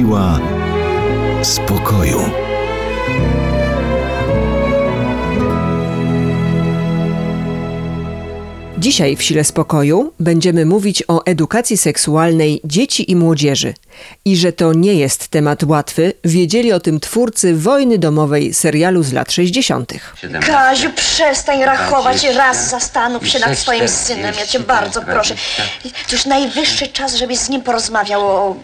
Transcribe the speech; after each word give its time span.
Siła 0.00 0.40
spokoju. 1.42 2.20
Dzisiaj 8.80 9.16
w 9.16 9.22
Sile 9.22 9.44
Spokoju 9.44 10.12
będziemy 10.20 10.66
mówić 10.66 11.02
o 11.08 11.24
edukacji 11.24 11.76
seksualnej 11.76 12.60
dzieci 12.64 13.10
i 13.10 13.16
młodzieży. 13.16 13.74
I 14.24 14.36
że 14.36 14.52
to 14.52 14.72
nie 14.72 14.94
jest 14.94 15.28
temat 15.28 15.64
łatwy, 15.64 16.12
wiedzieli 16.24 16.72
o 16.72 16.80
tym 16.80 17.00
twórcy 17.00 17.54
wojny 17.54 17.98
domowej 17.98 18.54
serialu 18.54 19.02
z 19.02 19.12
lat 19.12 19.32
60. 19.32 19.92
Kaziu, 20.46 20.90
przestań 20.92 21.64
rachować 21.64 22.16
Dwadzieścia, 22.16 22.38
raz 22.38 22.70
zastanów 22.70 23.28
się 23.28 23.38
nad 23.38 23.58
swoim 23.58 23.88
synem, 23.88 24.34
ja 24.38 24.46
cię 24.46 24.60
bardzo 24.60 25.02
proszę. 25.02 25.34
To 25.82 26.12
już 26.12 26.26
najwyższy 26.26 26.88
czas, 26.88 27.14
żebyś 27.14 27.38
z 27.38 27.48
nim 27.48 27.62
porozmawiał 27.62 28.26
o, 28.26 28.56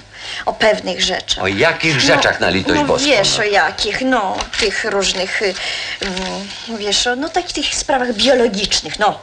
o 0.46 0.52
pewnych 0.52 1.00
rzeczach. 1.00 1.44
O 1.44 1.46
jakich 1.46 2.00
rzeczach 2.00 2.40
na 2.40 2.50
litość 2.50 2.80
no, 2.80 2.86
boską? 2.86 3.08
wiesz 3.08 3.38
o 3.38 3.42
jakich, 3.42 4.00
no, 4.00 4.36
tych 4.60 4.84
różnych, 4.84 5.42
y, 5.42 5.54
mm, 6.00 6.78
wiesz, 6.78 7.06
o, 7.06 7.16
no 7.16 7.28
takich 7.28 7.52
tych 7.52 7.74
sprawach 7.74 8.14
biologicznych, 8.14 8.98
no. 8.98 9.18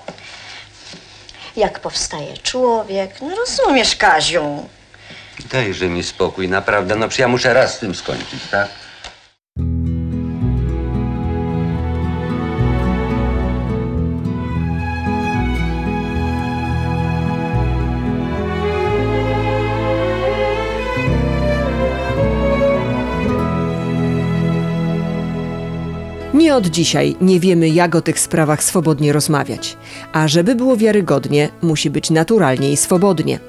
Jak 1.56 1.80
powstaje 1.80 2.38
człowiek, 2.38 3.22
no 3.22 3.36
rozumiesz, 3.36 3.96
Kaziu. 3.96 4.70
Dajże 5.52 5.88
mi 5.90 6.04
spokój, 6.04 6.48
naprawdę. 6.50 6.96
No 6.96 7.08
przecież 7.08 7.20
ja 7.20 7.28
muszę 7.28 7.54
raz 7.54 7.74
z 7.76 7.80
tym 7.80 7.96
skończyć, 7.96 8.40
tak? 8.52 8.70
Nie 26.34 26.56
od 26.56 26.68
dzisiaj 26.68 27.16
nie 27.22 27.40
wiemy, 27.40 27.70
jak 27.70 27.96
o 27.96 28.02
tych 28.02 28.20
sprawach 28.20 28.64
swobodnie 28.64 29.14
rozmawiać. 29.14 29.78
A 30.14 30.28
żeby 30.28 30.56
było 30.56 30.78
wiarygodnie, 30.78 31.50
musi 31.62 31.90
być 31.90 32.10
naturalnie 32.10 32.72
i 32.72 32.78
swobodnie. 32.78 33.40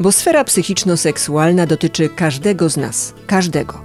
Bo 0.00 0.12
sfera 0.12 0.44
psychiczno-seksualna 0.44 1.66
dotyczy 1.66 2.08
każdego 2.08 2.68
z 2.68 2.76
nas. 2.76 3.14
Każdego. 3.26 3.80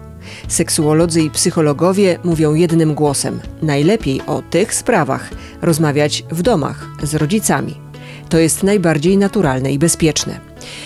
Seksuolodzy 0.48 1.22
i 1.22 1.30
psychologowie 1.30 2.20
mówią 2.24 2.54
jednym 2.54 2.94
głosem: 2.94 3.40
najlepiej 3.62 4.22
o 4.28 4.42
tych 4.42 4.74
sprawach 4.74 5.30
rozmawiać 5.62 6.24
w 6.32 6.42
domach 6.42 6.88
z 7.04 7.16
rodzicami. 7.16 7.76
To 8.30 8.38
jest 8.38 8.64
najbardziej 8.64 9.18
naturalne 9.18 9.72
i 9.72 9.80
bezpieczne. 9.80 10.40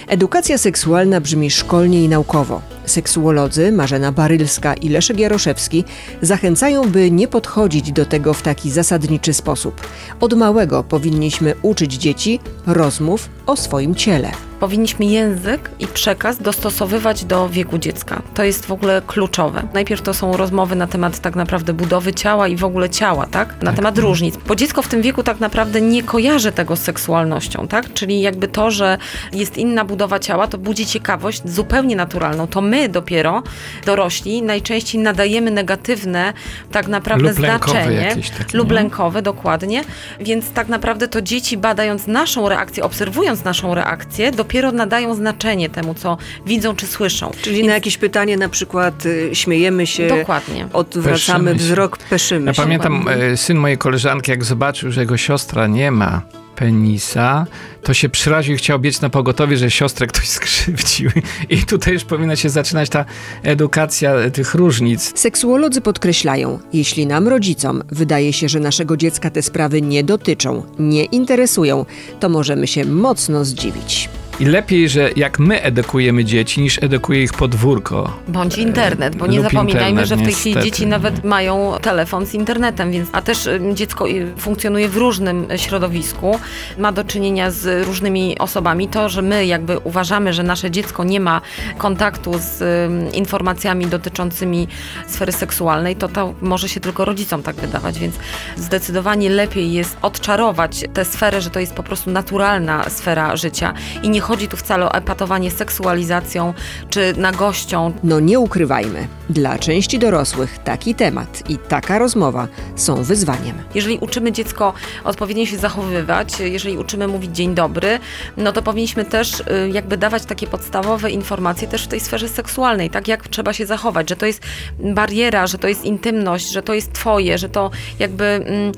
Edukacja 0.07 0.57
seksualna 0.57 1.21
brzmi 1.21 1.51
szkolnie 1.51 2.03
i 2.03 2.09
naukowo. 2.09 2.61
Seksuolodzy 2.91 3.71
Marzena 3.71 4.11
Barylska 4.11 4.73
i 4.73 4.89
Leszek 4.89 5.19
Jaroszewski 5.19 5.83
zachęcają, 6.21 6.89
by 6.89 7.11
nie 7.11 7.27
podchodzić 7.27 7.91
do 7.91 8.05
tego 8.05 8.33
w 8.33 8.41
taki 8.41 8.71
zasadniczy 8.71 9.33
sposób. 9.33 9.87
Od 10.19 10.33
małego 10.33 10.83
powinniśmy 10.83 11.53
uczyć 11.61 11.93
dzieci 11.93 12.39
rozmów 12.65 13.29
o 13.45 13.55
swoim 13.55 13.95
ciele. 13.95 14.31
Powinniśmy 14.59 15.05
język 15.05 15.71
i 15.79 15.87
przekaz 15.87 16.37
dostosowywać 16.37 17.25
do 17.25 17.49
wieku 17.49 17.77
dziecka. 17.77 18.21
To 18.33 18.43
jest 18.43 18.65
w 18.65 18.71
ogóle 18.71 19.01
kluczowe. 19.07 19.63
Najpierw 19.73 20.01
to 20.01 20.13
są 20.13 20.37
rozmowy 20.37 20.75
na 20.75 20.87
temat 20.87 21.19
tak 21.19 21.35
naprawdę 21.35 21.73
budowy 21.73 22.13
ciała 22.13 22.47
i 22.47 22.55
w 22.55 22.63
ogóle 22.63 22.89
ciała, 22.89 23.25
tak? 23.25 23.61
Na 23.61 23.73
temat 23.73 23.97
różnic. 23.97 24.35
Bo 24.47 24.55
dziecko 24.55 24.81
w 24.81 24.87
tym 24.87 25.01
wieku 25.01 25.23
tak 25.23 25.39
naprawdę 25.39 25.81
nie 25.81 26.03
kojarzy 26.03 26.51
tego 26.51 26.75
z 26.75 26.79
seksualnością, 26.81 27.67
tak? 27.67 27.93
Czyli 27.93 28.21
jakby 28.21 28.47
to, 28.47 28.71
że 28.71 28.97
jest 29.33 29.57
inna 29.57 29.85
budowa 29.85 30.19
ciała, 30.19 30.47
to 30.47 30.57
budzi 30.57 30.85
ciekawość 30.85 31.41
zupełnie 31.45 31.95
naturalną. 31.95 32.47
To 32.47 32.61
my 32.61 32.89
dopiero, 32.89 33.43
dorośli, 33.85 34.41
najczęściej 34.43 35.01
nadajemy 35.01 35.51
negatywne 35.51 36.33
tak 36.71 36.87
naprawdę 36.87 37.27
Lub 37.27 37.37
znaczenie. 37.37 37.95
jakieś 37.95 38.29
takie, 38.29 38.57
lub 38.57 38.67
no. 38.69 38.75
lękowe, 38.75 39.21
dokładnie. 39.21 39.83
Więc 40.19 40.51
tak 40.51 40.67
naprawdę 40.67 41.07
to 41.07 41.21
dzieci 41.21 41.57
badając 41.57 42.07
naszą 42.07 42.49
reakcję, 42.49 42.83
obserwując 42.83 43.40
naszą 43.43 43.75
reakcję, 43.75 44.31
dopiero 44.31 44.71
nadają 44.71 45.15
znaczenie 45.15 45.69
temu, 45.69 45.93
co 45.93 46.17
widzą 46.45 46.75
czy 46.75 46.87
słyszą. 46.87 47.31
Czyli 47.41 47.67
na 47.67 47.73
jakieś 47.73 47.97
pytanie 47.97 48.37
na 48.37 48.49
przykład 48.49 49.05
y, 49.05 49.29
śmiejemy 49.33 49.87
się, 49.87 50.07
Dokładnie. 50.07 50.67
odwracamy 50.73 51.13
Peszymy 51.43 51.51
się. 51.51 51.55
wzrok, 51.65 51.97
peszymy 51.97 52.45
Ja 52.45 52.53
się. 52.53 52.61
pamiętam, 52.61 53.05
e, 53.09 53.37
syn 53.37 53.57
mojej 53.57 53.77
koleżanki, 53.77 54.31
jak 54.31 54.43
zobaczył, 54.43 54.91
że 54.91 55.01
jego 55.01 55.17
siostra 55.17 55.67
nie 55.67 55.91
ma 55.91 56.21
penisa, 56.61 57.45
to 57.83 57.93
się 57.93 58.09
przyraził 58.09 58.55
i 58.55 58.57
chciał 58.57 58.79
biec 58.79 59.01
na 59.01 59.09
pogotowie, 59.09 59.57
że 59.57 59.71
siostrę 59.71 60.07
ktoś 60.07 60.27
skrzywdził. 60.27 61.11
I 61.49 61.57
tutaj 61.63 61.93
już 61.93 62.03
powinna 62.03 62.35
się 62.35 62.49
zaczynać 62.49 62.89
ta 62.89 63.05
edukacja 63.43 64.29
tych 64.29 64.55
różnic. 64.55 65.19
Seksuolodzy 65.19 65.81
podkreślają, 65.81 66.59
jeśli 66.73 67.07
nam 67.07 67.27
rodzicom 67.27 67.83
wydaje 67.91 68.33
się, 68.33 68.49
że 68.49 68.59
naszego 68.59 68.97
dziecka 68.97 69.29
te 69.29 69.41
sprawy 69.41 69.81
nie 69.81 70.03
dotyczą, 70.03 70.63
nie 70.79 71.05
interesują, 71.05 71.85
to 72.19 72.29
możemy 72.29 72.67
się 72.67 72.85
mocno 72.85 73.45
zdziwić. 73.45 74.09
I 74.39 74.45
lepiej, 74.45 74.89
że 74.89 75.09
jak 75.15 75.39
my 75.39 75.61
edukujemy 75.61 76.25
dzieci, 76.25 76.61
niż 76.61 76.83
edukuje 76.83 77.23
ich 77.23 77.33
podwórko. 77.33 78.17
Bądź 78.27 78.57
internet, 78.57 79.15
bo 79.15 79.27
nie 79.27 79.41
zapominajmy, 79.41 79.89
internet, 79.89 80.09
że 80.09 80.15
w 80.15 80.23
tej 80.23 80.33
chwili 80.33 80.61
dzieci 80.63 80.87
nawet 80.87 81.23
mają 81.23 81.73
telefon 81.81 82.25
z 82.25 82.33
internetem, 82.33 82.91
więc 82.91 83.09
a 83.11 83.21
też 83.21 83.45
y, 83.45 83.61
dziecko 83.73 84.09
y, 84.09 84.33
funkcjonuje 84.37 84.89
w 84.89 84.97
różnym 84.97 85.47
środowisku, 85.55 86.39
ma 86.77 86.91
do 86.91 87.03
czynienia 87.03 87.51
z 87.51 87.87
różnymi 87.87 88.39
osobami. 88.39 88.87
To, 88.87 89.09
że 89.09 89.21
my 89.21 89.45
jakby 89.45 89.79
uważamy, 89.79 90.33
że 90.33 90.43
nasze 90.43 90.71
dziecko 90.71 91.03
nie 91.03 91.19
ma 91.19 91.41
kontaktu 91.77 92.31
z 92.39 92.61
y, 92.61 93.17
informacjami 93.17 93.85
dotyczącymi 93.85 94.67
sfery 95.07 95.31
seksualnej, 95.31 95.95
to 95.95 96.07
to 96.07 96.33
może 96.41 96.69
się 96.69 96.79
tylko 96.79 97.05
rodzicom 97.05 97.43
tak 97.43 97.55
wydawać, 97.55 97.99
więc 97.99 98.15
zdecydowanie 98.55 99.29
lepiej 99.29 99.73
jest 99.73 99.97
odczarować 100.01 100.83
tę 100.93 101.05
sferę, 101.05 101.41
że 101.41 101.49
to 101.49 101.59
jest 101.59 101.73
po 101.73 101.83
prostu 101.83 102.11
naturalna 102.11 102.89
sfera 102.89 103.35
życia 103.35 103.73
i 104.03 104.09
nie 104.09 104.20
chodzi 104.21 104.47
tu 104.47 104.57
wcale 104.57 104.85
o 104.85 104.93
epatowanie 104.93 105.51
seksualizacją 105.51 106.53
czy 106.89 107.13
nagością, 107.17 107.93
No 108.03 108.19
nie 108.19 108.39
ukrywajmy, 108.39 109.07
dla 109.29 109.59
części 109.59 109.99
dorosłych 109.99 110.57
taki 110.57 110.95
temat 110.95 111.49
i 111.49 111.57
taka 111.57 111.99
rozmowa 111.99 112.47
są 112.75 113.03
wyzwaniem. 113.03 113.55
Jeżeli 113.75 113.97
uczymy 113.97 114.31
dziecko 114.31 114.73
odpowiednio 115.03 115.45
się 115.45 115.57
zachowywać, 115.57 116.39
jeżeli 116.39 116.77
uczymy 116.77 117.07
mówić 117.07 117.35
dzień 117.35 117.55
dobry, 117.55 117.99
no 118.37 118.51
to 118.51 118.61
powinniśmy 118.61 119.05
też 119.05 119.39
y, 119.39 119.69
jakby 119.73 119.97
dawać 119.97 120.25
takie 120.25 120.47
podstawowe 120.47 121.11
informacje 121.11 121.67
też 121.67 121.83
w 121.83 121.87
tej 121.87 121.99
sferze 121.99 122.29
seksualnej, 122.29 122.89
tak 122.89 123.07
jak 123.07 123.27
trzeba 123.27 123.53
się 123.53 123.65
zachować, 123.65 124.09
że 124.09 124.15
to 124.15 124.25
jest 124.25 124.41
bariera, 124.79 125.47
że 125.47 125.57
to 125.57 125.67
jest 125.67 125.85
intymność, 125.85 126.51
że 126.51 126.61
to 126.61 126.73
jest 126.73 126.93
twoje, 126.93 127.37
że 127.37 127.49
to 127.49 127.71
jakby 127.99 128.25
mm, 128.25 128.71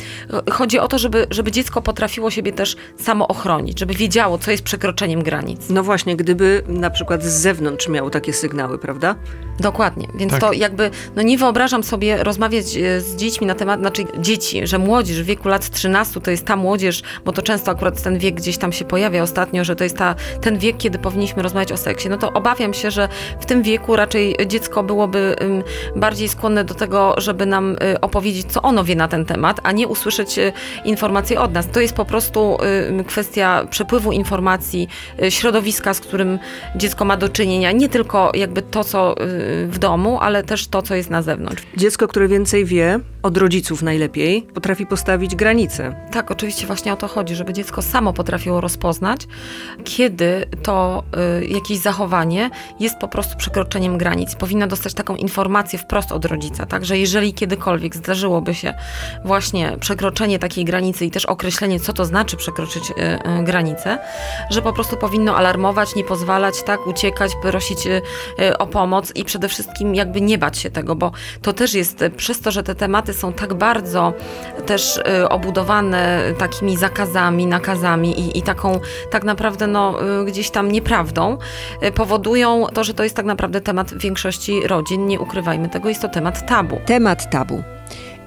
chodzi 0.52 0.80
o 0.80 0.88
to, 0.88 0.98
żeby, 0.98 1.28
żeby 1.30 1.52
dziecko 1.52 1.82
potrafiło 1.82 2.32
siebie 2.32 2.54
też 2.54 2.76
samo 3.00 3.28
ochronić, 3.28 3.80
żeby 3.80 3.94
wiedziało, 3.94 4.38
co 4.38 4.52
jest 4.52 4.64
przekroczeniem 4.64 5.24
granic. 5.24 5.33
No 5.70 5.84
właśnie, 5.84 6.16
gdyby 6.16 6.64
na 6.68 6.90
przykład 6.90 7.24
z 7.24 7.32
zewnątrz 7.42 7.88
miał 7.88 8.10
takie 8.10 8.34
sygnały, 8.34 8.78
prawda? 8.78 9.16
Dokładnie, 9.60 10.08
więc 10.16 10.32
Tak. 10.32 10.42
to 10.42 10.54
jakby, 10.54 10.92
no 11.16 11.22
nie 11.22 11.38
wyobrażam 11.38 11.84
sobie 11.84 12.24
rozmawiać 12.24 12.78
e, 12.78 13.02
z 13.02 13.16
dziećmi 13.16 13.48
na 13.48 13.56
temat, 13.56 13.80
znaczy 13.80 14.04
dzieci, 14.20 14.68
że 14.68 14.78
młodzież 14.80 15.24
w 15.24 15.26
wieku 15.26 15.48
lat 15.50 15.70
13 15.70 16.22
to 16.22 16.32
jest 16.32 16.46
ta 16.46 16.56
młodzież, 16.56 17.04
bo 17.26 17.32
to 17.32 17.42
często 17.42 17.72
akurat 17.72 18.02
ten 18.02 18.18
wiek 18.18 18.36
gdzieś 18.36 18.58
tam 18.58 18.72
się 18.72 18.86
pojawia 18.86 19.24
ostatnio, 19.24 19.64
że 19.64 19.76
to 19.76 19.84
jest 19.84 19.98
ta, 19.98 20.16
ten 20.42 20.58
wiek, 20.58 20.78
kiedy 20.78 21.00
powinniśmy 21.00 21.44
rozmawiać 21.44 21.72
o 21.72 21.78
seksie. 21.78 22.10
No 22.10 22.18
to 22.18 22.34
obawiam 22.34 22.74
się, 22.74 22.92
że 22.92 23.10
w 23.40 23.46
tym 23.46 23.64
wieku 23.64 23.96
raczej 23.96 24.36
dziecko 24.48 24.84
byłoby 24.84 25.36
bardziej 25.96 26.30
skłonne 26.30 26.64
do 26.64 26.74
tego, 26.74 27.16
żeby 27.18 27.46
nam 27.46 27.72
y, 27.72 28.02
opowiedzieć, 28.02 28.48
co 28.52 28.62
ono 28.62 28.84
wie 28.84 28.96
na 28.96 29.08
ten 29.08 29.26
temat, 29.26 29.60
a 29.64 29.72
nie 29.72 29.88
usłyszeć 29.88 30.38
y, 30.38 30.54
informacje 30.86 31.42
od 31.42 31.54
nas. 31.54 31.68
To 31.68 31.80
jest 31.80 31.94
po 31.94 32.06
prostu 32.06 32.58
kwestia 33.08 33.68
przepływu 33.70 34.12
informacji 34.12 34.88
środowiska, 35.32 35.94
z 35.94 36.00
którym 36.00 36.40
dziecko 36.76 37.06
ma 37.06 37.18
do 37.18 37.30
czynienia. 37.30 37.72
Nie 37.72 37.90
tylko 37.90 38.32
jakby 38.34 38.62
to, 38.62 38.84
co 38.84 39.22
y, 39.22 39.68
w 39.68 39.78
domu, 39.80 40.20
ale 40.22 40.44
też 40.44 40.68
to, 40.68 40.82
co 40.82 40.96
jest 40.96 41.10
na 41.10 41.22
zewnątrz. 41.22 41.64
Dziecko, 41.78 42.08
które 42.08 42.28
więcej 42.28 42.66
wie, 42.66 43.00
od 43.24 43.38
rodziców 43.38 43.82
najlepiej, 43.82 44.42
potrafi 44.42 44.86
postawić 44.86 45.36
granice. 45.36 45.96
Tak, 46.12 46.32
oczywiście 46.32 46.68
właśnie 46.68 46.94
o 46.94 46.96
to 46.96 47.08
chodzi, 47.08 47.36
żeby 47.36 47.54
dziecko 47.54 47.82
samo 47.82 48.14
potrafiło 48.14 48.62
rozpoznać, 48.62 49.28
kiedy 49.84 50.46
to 50.64 51.04
y, 51.42 51.46
jakieś 51.46 51.78
zachowanie 51.78 52.50
jest 52.80 52.98
po 52.98 53.08
prostu 53.08 53.38
przekroczeniem 53.38 53.98
granic. 53.98 54.36
Powinno 54.36 54.68
dostać 54.68 54.94
taką 54.94 55.16
informację 55.16 55.80
wprost 55.80 56.12
od 56.12 56.26
rodzica, 56.26 56.66
tak, 56.66 56.86
że 56.86 56.98
jeżeli 56.98 57.34
kiedykolwiek 57.34 57.96
zdarzyłoby 57.96 58.56
się 58.56 58.74
właśnie 59.26 59.78
przekroczenie 59.80 60.40
takiej 60.40 60.66
granicy 60.66 61.06
i 61.06 61.12
też 61.12 61.26
określenie, 61.26 61.80
co 61.80 61.94
to 61.94 62.06
znaczy 62.06 62.38
przekroczyć 62.38 62.92
y, 62.92 62.94
y, 62.94 63.44
granicę, 63.44 63.98
że 64.50 64.62
po 64.62 64.74
prostu 64.74 64.98
powinno 65.14 65.36
alarmować, 65.36 65.96
nie 65.96 66.04
pozwalać, 66.04 66.64
tak, 66.64 66.88
uciekać, 66.88 67.32
prosić 67.42 67.88
y, 67.88 68.02
y, 68.40 68.58
o 68.58 68.68
pomoc 68.68 69.12
i 69.16 69.26
przede 69.26 69.50
wszystkim 69.50 69.96
jakby 69.96 70.22
nie 70.22 70.38
bać 70.38 70.58
się 70.58 70.70
tego, 70.70 70.96
bo 70.96 71.12
to 71.42 71.54
też 71.54 71.74
jest 71.74 72.02
y, 72.02 72.10
przez 72.10 72.42
to, 72.42 72.52
że 72.52 72.64
te 72.64 72.76
tematy 72.76 73.14
są 73.14 73.34
tak 73.34 73.54
bardzo 73.54 74.14
też 74.66 75.00
obudowane 75.30 76.20
takimi 76.38 76.78
zakazami, 76.78 77.48
nakazami 77.48 78.20
i, 78.20 78.38
i 78.38 78.42
taką 78.42 78.80
tak 79.12 79.24
naprawdę 79.24 79.68
no, 79.68 79.96
gdzieś 80.26 80.50
tam 80.50 80.72
nieprawdą, 80.72 81.38
powodują 81.96 82.66
to, 82.74 82.84
że 82.84 82.94
to 82.94 83.04
jest 83.04 83.16
tak 83.16 83.26
naprawdę 83.26 83.62
temat 83.62 83.94
większości 83.98 84.68
rodzin. 84.68 85.08
Nie 85.08 85.20
ukrywajmy 85.20 85.70
tego, 85.70 85.90
jest 85.90 86.02
to 86.02 86.10
temat 86.10 86.48
tabu. 86.48 86.80
Temat 86.86 87.30
tabu. 87.30 87.73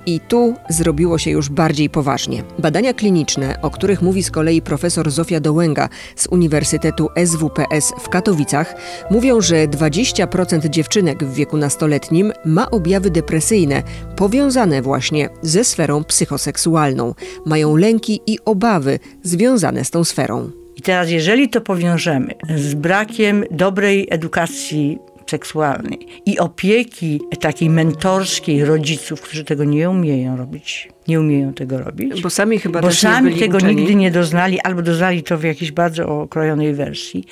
I 0.06 0.20
tu 0.20 0.54
zrobiło 0.68 1.18
się 1.18 1.30
już 1.30 1.48
bardziej 1.48 1.90
poważnie. 1.90 2.42
Badania 2.58 2.94
kliniczne, 2.94 3.62
o 3.62 3.70
których 3.70 4.02
mówi 4.02 4.22
z 4.22 4.30
kolei 4.30 4.62
profesor 4.62 5.10
Zofia 5.10 5.40
Dołęga 5.40 5.88
z 6.16 6.26
Uniwersytetu 6.26 7.08
SWPS 7.26 7.92
w 8.00 8.08
Katowicach, 8.08 8.74
mówią, 9.10 9.40
że 9.40 9.68
20% 9.68 10.68
dziewczynek 10.70 11.24
w 11.24 11.34
wieku 11.34 11.56
nastoletnim 11.56 12.32
ma 12.44 12.70
objawy 12.70 13.10
depresyjne 13.10 13.82
powiązane 14.16 14.82
właśnie 14.82 15.28
ze 15.42 15.64
sferą 15.64 16.04
psychoseksualną. 16.04 17.14
Mają 17.46 17.76
lęki 17.76 18.20
i 18.26 18.38
obawy 18.44 18.98
związane 19.22 19.84
z 19.84 19.90
tą 19.90 20.04
sferą. 20.04 20.50
I 20.76 20.82
teraz, 20.82 21.10
jeżeli 21.10 21.48
to 21.48 21.60
powiążemy 21.60 22.34
z 22.56 22.74
brakiem 22.74 23.44
dobrej 23.50 24.08
edukacji 24.10 24.98
seksualnej 25.30 26.06
i 26.26 26.38
opieki 26.38 27.20
takiej 27.40 27.70
mentorskiej 27.70 28.64
rodziców, 28.64 29.20
którzy 29.20 29.44
tego 29.44 29.64
nie 29.64 29.90
umieją 29.90 30.36
robić, 30.36 30.88
nie 31.08 31.20
umieją 31.20 31.54
tego 31.54 31.78
robić. 31.78 32.22
Bo 32.22 32.30
sami 32.30 32.58
chyba 32.58 32.80
Bo 32.80 32.92
sami 32.92 33.34
tego 33.34 33.56
uczeni. 33.56 33.76
nigdy 33.76 33.94
nie 33.94 34.10
doznali, 34.10 34.60
albo 34.60 34.82
doznali 34.82 35.22
to 35.22 35.38
w 35.38 35.42
jakiejś 35.42 35.72
bardzo 35.72 36.20
okrojonej 36.20 36.74
wersji. 36.74 37.24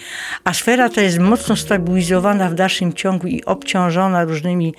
A 0.44 0.54
sfera 0.54 0.88
ta 0.88 1.02
jest 1.02 1.18
mocno 1.18 1.56
stabilizowana 1.56 2.50
w 2.50 2.54
dalszym 2.54 2.92
ciągu 2.92 3.26
i 3.26 3.44
obciążona 3.44 4.24
różnymi 4.24 4.74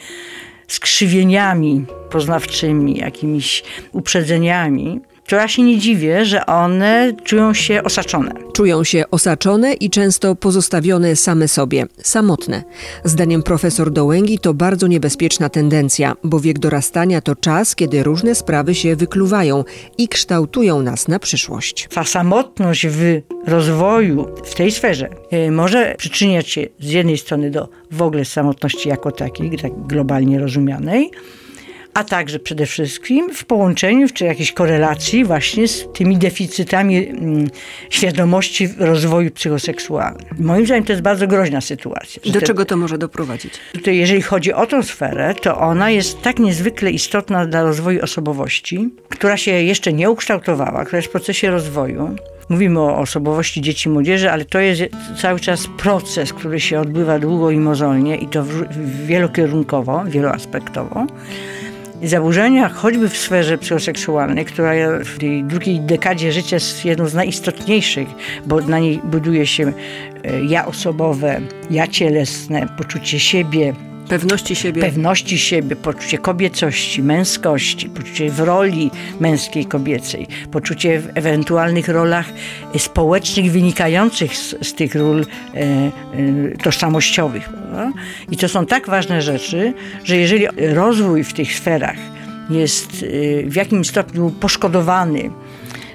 skrzywieniami 0.67 1.85
poznawczymi, 2.09 2.97
jakimiś 2.97 3.63
uprzedzeniami, 3.91 5.01
to 5.27 5.35
ja 5.35 5.47
się 5.47 5.63
nie 5.63 5.77
dziwię, 5.77 6.25
że 6.25 6.45
one 6.45 7.13
czują 7.23 7.53
się 7.53 7.83
osaczone. 7.83 8.31
Czują 8.53 8.83
się 8.83 9.03
osaczone 9.11 9.73
i 9.73 9.89
często 9.89 10.35
pozostawione 10.35 11.15
same 11.15 11.47
sobie, 11.47 11.85
samotne. 12.01 12.63
Zdaniem 13.03 13.43
profesor 13.43 13.91
Dołęgi 13.91 14.39
to 14.39 14.53
bardzo 14.53 14.87
niebezpieczna 14.87 15.49
tendencja, 15.49 16.15
bo 16.23 16.39
wiek 16.39 16.59
dorastania 16.59 17.21
to 17.21 17.35
czas, 17.35 17.75
kiedy 17.75 18.03
różne 18.03 18.35
sprawy 18.35 18.75
się 18.75 18.95
wykluwają 18.95 19.63
i 19.97 20.07
kształtują 20.07 20.81
nas 20.81 21.07
na 21.07 21.19
przyszłość. 21.19 21.87
Ta 21.93 22.03
samotność 22.03 22.87
w 22.87 23.21
rozwoju 23.47 24.27
w 24.45 24.55
tej 24.55 24.71
sferze 24.71 25.09
y, 25.33 25.51
może 25.51 25.95
przyczyniać 25.97 26.49
się 26.49 26.67
z 26.79 26.89
jednej 26.89 27.17
strony 27.17 27.51
do 27.51 27.69
w 27.91 28.01
ogóle 28.01 28.25
samotności 28.25 28.89
jako 28.89 29.11
takiej, 29.11 29.57
tak 29.57 29.71
globalnie 29.87 30.39
rozumianej, 30.39 31.11
a 31.95 32.03
także 32.03 32.39
przede 32.39 32.65
wszystkim 32.65 33.33
w 33.33 33.45
połączeniu 33.45 34.07
czy 34.09 34.25
jakiejś 34.25 34.51
korelacji 34.51 35.25
właśnie 35.25 35.67
z 35.67 35.85
tymi 35.93 36.17
deficytami 36.17 37.07
mm, 37.07 37.47
świadomości 37.89 38.69
rozwoju 38.77 39.31
psychoseksualnego. 39.31 40.25
Moim 40.39 40.65
zdaniem 40.65 40.83
to 40.83 40.93
jest 40.93 41.03
bardzo 41.03 41.27
groźna 41.27 41.61
sytuacja. 41.61 42.21
Do 42.25 42.39
te- 42.39 42.45
czego 42.45 42.65
to 42.65 42.77
może 42.77 42.97
doprowadzić? 42.97 43.53
Tutaj, 43.73 43.97
jeżeli 43.97 44.21
chodzi 44.21 44.53
o 44.53 44.67
tą 44.67 44.83
sferę, 44.83 45.35
to 45.41 45.57
ona 45.57 45.89
jest 45.89 46.21
tak 46.21 46.39
niezwykle 46.39 46.91
istotna 46.91 47.45
dla 47.45 47.63
rozwoju 47.63 48.03
osobowości, 48.03 48.89
która 49.09 49.37
się 49.37 49.51
jeszcze 49.51 49.93
nie 49.93 50.09
ukształtowała, 50.09 50.85
która 50.85 50.97
jest 50.97 51.07
w 51.07 51.11
procesie 51.11 51.51
rozwoju. 51.51 52.15
Mówimy 52.49 52.79
o 52.79 52.97
osobowości 52.97 53.61
dzieci 53.61 53.89
i 53.89 53.91
młodzieży, 53.91 54.31
ale 54.31 54.45
to 54.45 54.59
jest 54.59 54.81
cały 55.21 55.39
czas 55.39 55.67
proces, 55.77 56.33
który 56.33 56.59
się 56.59 56.79
odbywa 56.79 57.19
długo 57.19 57.51
i 57.51 57.57
mozolnie 57.57 58.17
i 58.17 58.27
to 58.27 58.43
wielokierunkowo, 59.05 60.03
wieloaspektowo. 60.07 61.07
Zaburzenia, 62.03 62.69
choćby 62.69 63.09
w 63.09 63.17
sferze 63.17 63.57
psychoseksualnej, 63.57 64.45
która 64.45 64.71
w 65.05 65.17
tej 65.17 65.43
drugiej 65.43 65.79
dekadzie 65.79 66.31
życia 66.31 66.55
jest 66.55 66.85
jedną 66.85 67.07
z 67.07 67.13
najistotniejszych, 67.13 68.07
bo 68.45 68.61
na 68.61 68.79
niej 68.79 69.01
buduje 69.03 69.47
się 69.47 69.73
e, 70.23 70.43
ja 70.45 70.65
osobowe, 70.65 71.41
ja 71.71 71.87
cielesne, 71.87 72.67
poczucie 72.77 73.19
siebie, 73.19 73.73
Pewności 74.09 74.55
siebie. 74.55 74.81
pewności 74.81 75.37
siebie, 75.37 75.75
poczucie 75.75 76.17
kobiecości, 76.17 77.03
męskości, 77.03 77.89
poczucie 77.89 78.29
w 78.29 78.39
roli 78.39 78.91
męskiej, 79.19 79.65
kobiecej, 79.65 80.27
poczucie 80.51 80.99
w 80.99 81.09
ewentualnych 81.15 81.87
rolach 81.87 82.25
społecznych 82.77 83.51
wynikających 83.51 84.37
z, 84.37 84.67
z 84.67 84.73
tych 84.73 84.95
ról 84.95 85.21
e, 85.21 85.57
e, 85.57 85.91
tożsamościowych. 86.63 87.49
Prawda? 87.49 87.91
I 88.31 88.37
to 88.37 88.49
są 88.49 88.65
tak 88.65 88.87
ważne 88.87 89.21
rzeczy, 89.21 89.73
że 90.03 90.17
jeżeli 90.17 90.47
rozwój 90.57 91.23
w 91.23 91.33
tych 91.33 91.53
sferach 91.53 91.97
jest 92.49 92.89
e, 93.43 93.49
w 93.49 93.55
jakimś 93.55 93.87
stopniu 93.87 94.29
poszkodowany, 94.39 95.29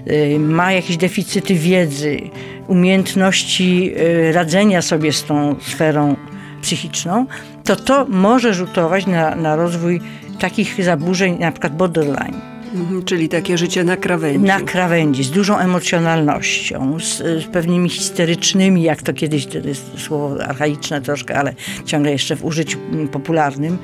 e, 0.06 0.38
ma 0.38 0.72
jakieś 0.72 0.96
deficyty 0.96 1.54
wiedzy, 1.54 2.20
umiejętności 2.68 3.92
e, 3.96 4.32
radzenia 4.32 4.82
sobie 4.82 5.12
z 5.12 5.24
tą 5.24 5.56
sferą 5.60 6.16
psychiczną, 6.62 7.26
to 7.64 7.76
to 7.76 8.06
może 8.08 8.54
rzutować 8.54 9.06
na, 9.06 9.34
na 9.34 9.56
rozwój 9.56 10.00
takich 10.38 10.84
zaburzeń, 10.84 11.38
na 11.38 11.52
przykład 11.52 11.76
borderline. 11.76 12.40
Mhm, 12.74 13.04
czyli 13.04 13.28
takie 13.28 13.58
życie 13.58 13.84
na 13.84 13.96
krawędzi. 13.96 14.46
Na 14.46 14.60
krawędzi, 14.60 15.24
z 15.24 15.30
dużą 15.30 15.58
emocjonalnością, 15.58 17.00
z, 17.00 17.18
z 17.18 17.44
pewnymi 17.44 17.88
histerycznymi, 17.88 18.82
jak 18.82 19.02
to 19.02 19.12
kiedyś, 19.12 19.46
to 19.46 19.58
jest 19.58 19.98
słowo 19.98 20.44
archaiczne 20.44 21.00
troszkę, 21.00 21.38
ale 21.38 21.54
ciągle 21.84 22.12
jeszcze 22.12 22.36
w 22.36 22.44
użyciu 22.44 22.78
popularnym, 23.12 23.78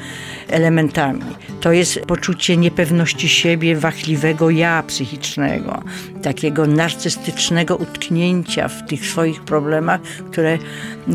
elementami. 0.49 1.23
To 1.61 1.73
jest 1.73 2.01
poczucie 2.01 2.57
niepewności 2.57 3.29
siebie, 3.29 3.77
wachliwego 3.77 4.51
ja 4.51 4.83
psychicznego, 4.87 5.83
takiego 6.23 6.67
narcystycznego 6.67 7.77
utknięcia 7.77 8.69
w 8.69 8.87
tych 8.89 9.07
swoich 9.07 9.41
problemach, 9.41 10.01
które, 10.31 10.59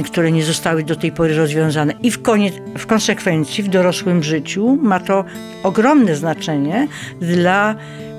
które 0.06 0.32
nie 0.32 0.44
zostały 0.44 0.84
do 0.84 0.96
tej 0.96 1.12
pory 1.12 1.36
rozwiązane. 1.36 1.94
I 2.04 2.12
w, 2.12 2.22
koniec, 2.22 2.54
w 2.78 2.86
konsekwencji 2.86 3.64
w 3.64 3.68
dorosłym 3.68 4.24
życiu 4.24 4.78
ma 4.82 5.00
to 5.00 5.26
ogromne 5.64 6.16
znaczenie 6.16 6.88
dla 7.22 7.61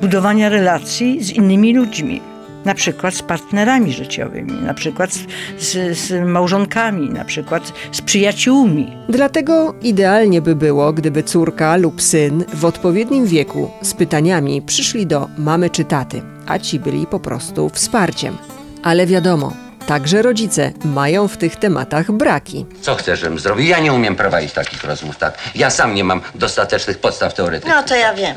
budowania 0.01 0.49
relacji 0.49 1.25
z 1.25 1.31
innymi 1.31 1.75
ludźmi. 1.75 2.21
Na 2.65 2.75
przykład 2.75 3.15
z 3.15 3.23
partnerami 3.23 3.93
życiowymi, 3.93 4.53
na 4.53 4.75
przykład 4.75 5.11
z, 5.59 5.99
z, 5.99 6.29
małżonkami, 6.29 7.11
na 7.11 7.25
przykład 7.25 7.73
z 7.93 8.03
przyjaciółmi. 8.03 8.97
Dlatego 9.09 9.75
idealnie 9.83 10.43
by 10.43 10.57
było, 10.57 10.93
gdyby 10.93 11.23
córka 11.23 11.77
lub 11.77 12.03
syn 12.03 12.45
w 12.55 12.65
odpowiednim 12.65 13.27
wieku 13.27 13.71
z 13.83 13.95
pytaniami 13.95 14.63
przyszli 14.63 15.07
do 15.07 15.29
mamy 15.39 15.71
czy 15.71 15.85
taty, 15.85 16.23
a 16.47 16.59
ci 16.59 16.81
byli 16.81 17.07
po 17.07 17.21
prostu 17.21 17.69
wsparciem. 17.69 18.37
Ale 18.83 19.07
wiadomo, 19.07 19.53
także 19.93 20.23
rodzice 20.23 20.73
mają 20.85 21.29
w 21.29 21.37
tych 21.37 21.57
tematach 21.57 22.13
braki. 22.13 22.67
Co 22.83 22.95
chcesz, 22.95 23.21
żebym 23.21 23.39
zrobił? 23.39 23.67
Ja 23.67 23.79
nie 23.79 23.93
umiem 23.93 24.17
prowadzić 24.17 24.53
takich 24.53 24.85
rozmów, 24.85 25.17
tak? 25.17 25.39
Ja 25.55 25.71
sam 25.71 25.95
nie 25.95 26.05
mam 26.05 26.23
dostatecznych 26.35 26.99
podstaw 26.99 27.35
teoretycznych. 27.35 27.75
No 27.75 27.83
to 27.83 27.95
ja 27.95 28.15
wiem. 28.15 28.37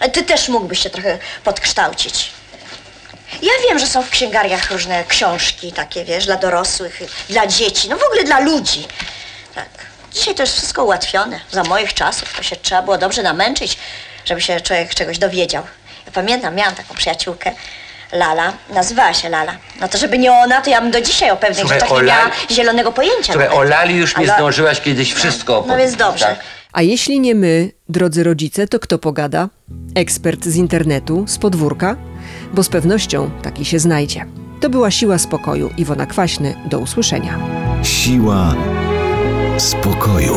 A 0.00 0.08
Ty 0.08 0.22
też 0.22 0.48
mógłbyś 0.48 0.78
się 0.82 0.90
trochę 0.90 1.18
podkształcić. 1.44 2.30
Ja 3.42 3.52
wiem, 3.68 3.78
że 3.78 3.86
są 3.86 4.02
w 4.02 4.10
księgariach 4.10 4.70
różne 4.70 5.04
książki 5.04 5.72
takie, 5.72 6.04
wiesz, 6.04 6.26
dla 6.26 6.36
dorosłych, 6.36 7.02
dla 7.28 7.46
dzieci, 7.46 7.88
no 7.88 7.96
w 7.96 8.02
ogóle 8.02 8.24
dla 8.24 8.40
ludzi. 8.40 8.86
Tak. 9.54 9.68
Dzisiaj 10.12 10.34
to 10.34 10.42
jest 10.42 10.54
wszystko 10.54 10.84
ułatwione. 10.84 11.40
Za 11.50 11.62
moich 11.62 11.94
czasów 11.94 12.36
to 12.36 12.42
się 12.42 12.56
trzeba 12.56 12.82
było 12.82 12.98
dobrze 12.98 13.22
namęczyć, 13.22 13.78
żeby 14.24 14.40
się 14.40 14.60
człowiek 14.60 14.94
czegoś 14.94 15.18
dowiedział. 15.18 15.62
Ja 16.06 16.12
pamiętam, 16.12 16.54
miałam 16.54 16.74
taką 16.74 16.94
przyjaciółkę, 16.94 17.52
Lala, 18.16 18.52
nazywała 18.74 19.14
się 19.14 19.28
Lala. 19.28 19.52
No 19.80 19.88
to 19.88 19.98
żeby 19.98 20.18
nie 20.18 20.32
ona, 20.32 20.60
to 20.60 20.70
ja 20.70 20.80
bym 20.80 20.90
do 20.90 21.00
dzisiaj 21.00 21.30
o 21.30 21.36
pewnych 21.36 21.58
Słuchaj, 21.60 21.80
rzeczach 21.80 21.96
nie 21.98 22.02
miała 22.04 22.24
Lali- 22.28 22.54
zielonego 22.54 22.92
pojęcia. 22.92 23.32
Słuchaj, 23.32 23.48
nawet. 23.48 23.58
o 23.58 23.62
Lali 23.62 23.96
już 23.96 24.16
mi 24.16 24.24
Ale- 24.28 24.34
zdążyłaś 24.34 24.80
kiedyś 24.80 25.12
wszystko 25.14 25.52
No 25.52 25.58
opowiedzieć. 25.58 25.86
więc 25.86 25.96
dobrze. 25.96 26.24
tak? 26.24 26.38
A 26.72 26.82
jeśli 26.82 27.20
nie 27.20 27.34
my, 27.34 27.70
drodzy 27.88 28.24
rodzice, 28.24 28.68
to 28.68 28.78
kto 28.78 28.98
pogada? 28.98 29.48
Ekspert 29.94 30.44
z 30.44 30.56
internetu, 30.56 31.24
z 31.28 31.38
podwórka? 31.38 31.96
Bo 32.52 32.62
z 32.62 32.68
pewnością 32.68 33.30
taki 33.42 33.64
się 33.64 33.78
znajdzie. 33.78 34.24
To 34.60 34.68
była 34.70 34.90
Siła 34.90 35.18
Spokoju. 35.18 35.70
Iwona 35.76 36.06
Kwaśny. 36.06 36.54
Do 36.64 36.78
usłyszenia. 36.78 37.38
Siła 37.82 38.54
spokoju. 39.58 40.36